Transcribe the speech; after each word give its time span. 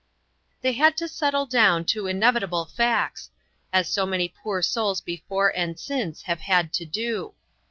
They 0.63 0.71
had 0.71 0.97
to 0.97 1.07
settle 1.07 1.45
down 1.45 1.85
to 1.93 2.07
inevitable 2.07 2.65
facts, 2.65 3.29
as 3.71 3.87
so 3.87 4.07
many 4.07 4.27
poor 4.27 4.63
souls 4.63 4.99
before, 4.99 5.55
and 5.55 5.79
since, 5.79 6.23
have 6.23 6.39
had 6.39 6.73
to 6.73 6.85
do. 6.87 7.35